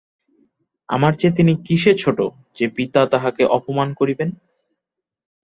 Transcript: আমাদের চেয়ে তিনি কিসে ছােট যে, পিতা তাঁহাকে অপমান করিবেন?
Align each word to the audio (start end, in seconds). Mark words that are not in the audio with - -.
আমাদের 0.89 1.19
চেয়ে 1.19 1.37
তিনি 1.37 1.53
কিসে 1.65 1.91
ছােট 1.93 2.19
যে, 2.55 2.65
পিতা 2.75 3.01
তাঁহাকে 3.05 3.43
অপমান 3.57 3.89
করিবেন? 3.93 4.29